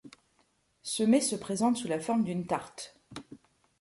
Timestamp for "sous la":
1.77-1.99